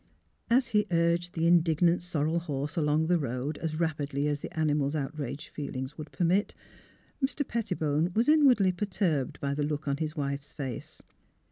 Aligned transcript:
As 0.49 0.69
he 0.69 0.87
urged 0.89 1.33
the 1.33 1.45
indignant 1.45 2.01
sorrel 2.01 2.39
horse 2.39 2.75
along 2.75 3.05
the 3.05 3.19
road 3.19 3.59
as 3.59 3.75
rapidlj^ 3.75 4.25
as 4.25 4.39
the 4.39 4.57
animal's 4.59 4.95
outraged 4.95 5.49
feel 5.49 5.75
ings 5.75 5.95
would 5.95 6.11
permit, 6.11 6.55
Mr. 7.23 7.47
Pettibone 7.47 8.11
was 8.15 8.27
inwardly 8.27 8.71
276 8.71 8.77
THE 8.77 8.77
HEART 8.79 8.93
OF 8.93 8.95
PHILURA 8.95 9.29
perturbed 9.29 9.39
by 9.39 9.53
the 9.53 9.61
look 9.63 9.87
on 9.87 9.97
his 9.97 10.15
wife's 10.15 10.53
face. 10.53 11.03